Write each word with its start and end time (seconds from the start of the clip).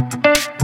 Thank 0.00 0.48
you. 0.54 0.59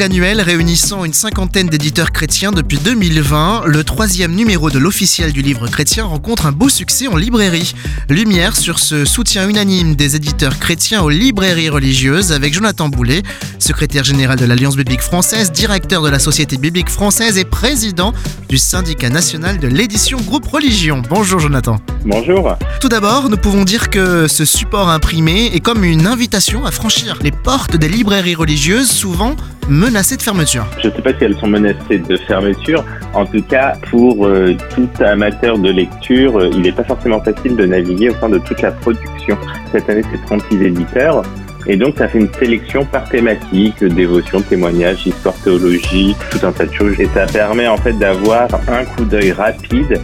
Annuel 0.00 0.40
réunissant 0.40 1.04
une 1.04 1.12
cinquantaine 1.12 1.68
d'éditeurs 1.68 2.10
chrétiens 2.10 2.52
depuis 2.52 2.78
2020, 2.78 3.64
le 3.66 3.84
troisième 3.84 4.34
numéro 4.34 4.70
de 4.70 4.78
l'officiel 4.78 5.32
du 5.32 5.42
livre 5.42 5.68
chrétien 5.68 6.04
rencontre 6.04 6.46
un 6.46 6.52
beau 6.52 6.68
succès 6.68 7.06
en 7.06 7.16
librairie. 7.16 7.74
Lumière 8.08 8.56
sur 8.56 8.78
ce 8.78 9.04
soutien 9.04 9.48
unanime 9.48 9.94
des 9.94 10.16
éditeurs 10.16 10.58
chrétiens 10.58 11.02
aux 11.02 11.10
librairies 11.10 11.68
religieuses 11.68 12.32
avec 12.32 12.54
Jonathan 12.54 12.88
Boulet, 12.88 13.22
secrétaire 13.58 14.04
général 14.04 14.38
de 14.38 14.44
l'Alliance 14.44 14.76
biblique 14.76 15.02
française, 15.02 15.52
directeur 15.52 16.02
de 16.02 16.08
la 16.08 16.18
Société 16.18 16.56
biblique 16.56 16.88
française 16.88 17.38
et 17.38 17.44
président 17.44 18.12
du 18.48 18.58
syndicat 18.58 19.10
national 19.10 19.58
de 19.58 19.68
l'édition 19.68 20.18
Groupe 20.18 20.46
Religion. 20.46 21.02
Bonjour 21.08 21.40
Jonathan. 21.40 21.78
Bonjour. 22.04 22.56
Tout 22.80 22.88
d'abord, 22.88 23.28
nous 23.30 23.36
pouvons 23.36 23.64
dire 23.64 23.90
que 23.90 24.28
ce 24.28 24.44
support 24.44 24.88
imprimé 24.88 25.50
est 25.54 25.60
comme 25.60 25.84
une 25.84 26.06
invitation 26.06 26.66
à 26.66 26.70
franchir 26.70 27.18
les 27.22 27.30
portes 27.32 27.76
des 27.76 27.88
librairies 27.88 28.34
religieuses, 28.34 28.90
souvent 28.90 29.36
menacées 29.84 30.16
de 30.16 30.22
fermeture. 30.22 30.64
Je 30.82 30.88
ne 30.88 30.94
sais 30.94 31.02
pas 31.02 31.10
si 31.10 31.24
elles 31.24 31.36
sont 31.36 31.46
menacées 31.46 31.98
de 31.98 32.16
fermeture. 32.16 32.82
En 33.12 33.26
tout 33.26 33.42
cas, 33.42 33.74
pour 33.90 34.26
euh, 34.26 34.56
tout 34.74 34.88
amateur 35.04 35.58
de 35.58 35.70
lecture, 35.70 36.38
euh, 36.38 36.50
il 36.52 36.62
n'est 36.62 36.72
pas 36.72 36.84
forcément 36.84 37.20
facile 37.20 37.54
de 37.54 37.66
naviguer 37.66 38.08
au 38.10 38.14
sein 38.14 38.30
de 38.30 38.38
toute 38.38 38.62
la 38.62 38.72
production. 38.72 39.36
Cette 39.72 39.88
année, 39.90 40.02
c'est 40.10 40.24
36 40.24 40.62
éditeurs. 40.62 41.22
Et 41.66 41.76
donc, 41.76 41.96
ça 41.98 42.08
fait 42.08 42.18
une 42.18 42.32
sélection 42.34 42.84
par 42.86 43.08
thématique, 43.08 43.82
dévotion, 43.84 44.40
témoignage, 44.40 45.06
histoire, 45.06 45.34
théologie, 45.44 46.16
tout 46.30 46.46
un 46.46 46.52
tas 46.52 46.66
de 46.66 46.72
choses. 46.72 46.98
Et 46.98 47.08
ça 47.14 47.26
permet 47.26 47.68
en 47.68 47.76
fait 47.76 47.94
d'avoir 47.94 48.48
un 48.68 48.84
coup 48.84 49.04
d'œil 49.04 49.32
rapide 49.32 50.00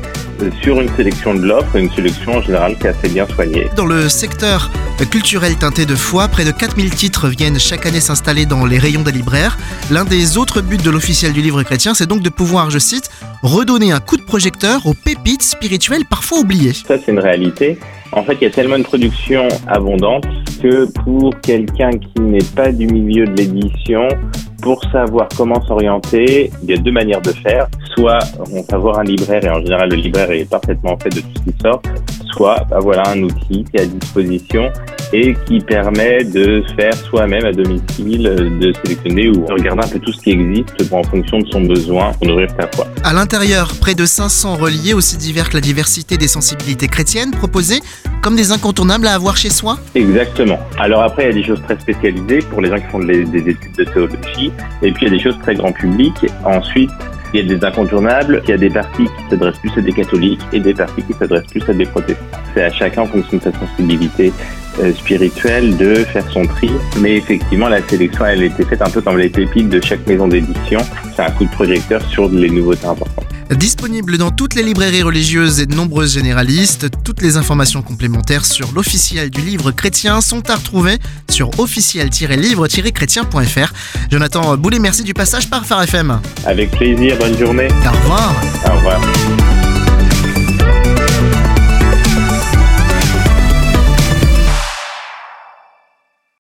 sur 0.63 0.81
une 0.81 0.89
sélection 0.97 1.35
de 1.35 1.41
l'offre, 1.41 1.77
une 1.77 1.91
sélection 1.91 2.33
en 2.33 2.43
général 2.43 2.77
qui 2.79 2.87
est 2.87 2.91
assez 2.91 3.09
bien 3.09 3.27
soignée. 3.27 3.69
Dans 3.77 3.87
le 3.87 4.09
secteur 4.09 4.71
culturel 5.11 5.57
teinté 5.57 5.87
de 5.87 5.95
foi, 5.95 6.29
près 6.29 6.45
de 6.45 6.51
4000 6.51 6.91
titres 6.91 7.29
viennent 7.29 7.59
chaque 7.59 7.87
année 7.87 8.01
s'installer 8.01 8.47
dans 8.47 8.67
les 8.67 8.79
rayons 8.79 9.03
des 9.03 9.13
libraires. 9.13 9.59
L'un 9.91 10.05
des 10.05 10.39
autres 10.39 10.61
buts 10.61 10.77
de 10.77 10.91
l'officiel 10.91 11.33
du 11.33 11.43
livre 11.43 11.63
chrétien, 11.63 11.95
c'est 11.95 12.07
donc 12.07 12.23
de 12.23 12.29
pouvoir, 12.29 12.71
je 12.71 12.79
cite, 12.79 13.11
redonner 13.43 13.93
un 13.93 14.01
coup 14.01 14.17
de 14.17 14.23
projecteur 14.23 14.87
aux 14.87 14.95
pépites 14.95 15.43
spirituelles 15.43 16.05
parfois 16.09 16.41
oubliées. 16.41 16.73
Ça, 16.73 16.97
c'est 16.99 17.13
une 17.13 17.19
réalité. 17.19 17.79
En 18.13 18.25
fait, 18.25 18.35
il 18.41 18.45
y 18.45 18.47
a 18.47 18.51
tellement 18.51 18.79
de 18.79 18.83
production 18.83 19.49
abondante 19.69 20.27
que 20.61 20.87
pour 21.05 21.39
quelqu'un 21.41 21.91
qui 21.91 22.21
n'est 22.21 22.39
pas 22.57 22.73
du 22.73 22.87
milieu 22.87 23.25
de 23.27 23.35
l'édition, 23.37 24.09
pour 24.63 24.83
savoir 24.91 25.29
comment 25.37 25.61
s'orienter, 25.63 26.51
il 26.63 26.71
y 26.71 26.75
a 26.75 26.77
deux 26.77 26.93
manières 26.93 27.23
de 27.23 27.31
faire. 27.31 27.69
Soit 27.97 28.19
on 28.53 28.63
va 28.63 28.79
voir 28.79 28.99
un 28.99 29.05
libraire 29.05 29.45
et 29.45 29.51
en 29.51 29.61
général 29.61 29.91
le 29.91 29.97
libraire 29.97 30.31
est 30.31 30.49
parfaitement 30.49 30.97
fait 30.99 31.11
de 31.11 31.21
tout 31.21 31.29
ce 31.35 31.51
qui 31.51 31.59
sort, 31.61 31.83
soit 32.33 32.65
bah, 32.69 32.79
voilà 32.81 33.03
un 33.09 33.23
outil 33.23 33.65
qui 33.65 33.77
est 33.77 33.81
à 33.81 33.87
disposition 33.87 34.71
et 35.13 35.35
qui 35.47 35.59
permet 35.59 36.25
de 36.25 36.63
faire 36.77 36.95
soi-même 36.95 37.45
à 37.45 37.53
domicile, 37.53 38.23
de 38.23 38.73
sélectionner 38.85 39.29
ou 39.29 39.45
regarder 39.47 39.85
un 39.85 39.89
peu 39.89 39.99
tout 39.99 40.13
ce 40.13 40.21
qui 40.21 40.31
existe 40.31 40.93
en 40.93 41.03
fonction 41.03 41.39
de 41.39 41.49
son 41.49 41.63
besoin 41.63 42.13
pour 42.13 42.29
nourrir 42.29 42.49
sa 42.59 42.69
foi. 42.69 42.87
À 43.03 43.13
l'intérieur, 43.13 43.73
près 43.81 43.95
de 43.95 44.07
500 44.07 44.57
reliés 44.57 44.95
aussi 44.95 45.17
divers 45.17 45.49
que 45.49 45.55
la 45.55 45.61
diversité 45.61 46.17
des 46.17 46.29
sensibilités 46.29 46.87
chrétiennes 46.87 47.33
proposées 47.33 47.81
comme 48.23 48.37
des 48.37 48.53
incontournables 48.53 49.07
à 49.07 49.15
avoir 49.15 49.37
chez 49.37 49.51
soi 49.51 49.79
Exactement. 49.95 50.59
Alors 50.79 51.03
après, 51.03 51.25
il 51.25 51.27
y 51.27 51.31
a 51.31 51.35
des 51.35 51.45
choses 51.45 51.63
très 51.63 51.79
spécialisées 51.81 52.41
pour 52.51 52.61
les 52.61 52.69
gens 52.69 52.77
qui 52.77 52.87
font 52.91 53.01
des 53.01 53.23
études 53.23 53.77
de 53.79 53.85
théologie, 53.85 54.53
et 54.83 54.93
puis 54.93 55.07
il 55.07 55.13
y 55.13 55.15
a 55.15 55.17
des 55.17 55.23
choses 55.23 55.39
très 55.43 55.55
grand 55.55 55.73
public. 55.73 56.15
Ensuite, 56.45 56.91
il 57.33 57.41
y 57.41 57.53
a 57.53 57.57
des 57.57 57.65
incontournables, 57.65 58.43
il 58.45 58.51
y 58.51 58.53
a 58.53 58.59
des 58.59 58.71
parties 58.71 59.05
qui 59.05 59.31
s'adressent 59.31 59.59
plus 59.59 59.71
à 59.77 59.81
des 59.81 59.93
catholiques 59.93 60.41
et 60.53 60.61
des 60.61 60.75
parties 60.75 61.03
qui 61.03 61.13
s'adressent 61.13 61.47
plus 61.47 61.63
à 61.69 61.73
des 61.73 61.87
protestants. 61.87 62.25
C'est 62.55 62.65
à 62.65 62.71
chacun 62.73 63.03
en 63.03 63.07
fonction 63.07 63.39
de 63.39 63.43
sa 63.43 63.53
sensibilité 63.53 64.33
euh, 64.81 64.93
spirituelle 64.93 65.77
de 65.77 65.95
faire 65.97 66.29
son 66.31 66.45
tri. 66.45 66.71
Mais 67.01 67.17
effectivement, 67.17 67.69
la 67.69 67.83
sélection, 67.83 68.27
elle 68.27 68.43
a 68.43 68.45
été 68.47 68.65
faite 68.65 68.83
un 68.83 68.91
peu 68.91 69.01
comme 69.01 69.19
les 69.19 69.29
pépites 69.29 69.69
de 69.69 69.81
chaque 69.81 70.07
maison 70.07 70.29
d'édition. 70.29 70.81
C'est 71.15 71.23
un 71.23 71.31
coup 71.31 71.45
de 71.45 71.51
projecteur 71.51 72.03
sur 72.11 72.29
les 72.29 72.51
nouveautés 72.51 72.87
importantes. 72.87 73.30
Disponible 73.57 74.17
dans 74.17 74.31
toutes 74.31 74.55
les 74.55 74.63
librairies 74.63 75.03
religieuses 75.03 75.59
et 75.61 75.67
de 75.67 75.75
nombreuses 75.75 76.15
généralistes, 76.15 76.87
toutes 77.03 77.21
les 77.21 77.37
informations 77.37 77.83
complémentaires 77.83 78.45
sur 78.45 78.71
l'officiel 78.73 79.29
du 79.31 79.41
livre 79.41 79.73
chrétien 79.73 80.21
sont 80.21 80.49
à 80.51 80.55
retrouver 80.55 80.99
sur 81.29 81.51
officiel-livre-chrétien.fr. 81.59 83.73
Jonathan 84.11 84.57
Boulet, 84.57 84.79
merci 84.79 85.03
du 85.03 85.15
passage 85.15 85.51
par 85.51 85.67
Phare 85.67 85.83
FM. 85.83 86.21
Avec 86.47 86.71
plaisir, 86.71 87.19
bonne 87.19 87.37
journée. 87.37 87.67
Au 87.85 87.91
revoir. 87.91 88.33
Au 88.67 88.77
revoir. 88.77 89.01